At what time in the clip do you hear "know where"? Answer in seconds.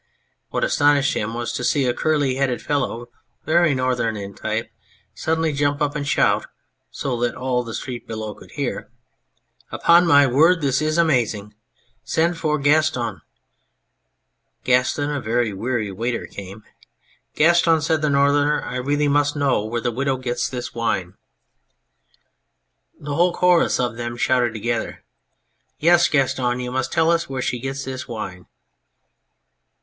19.35-19.81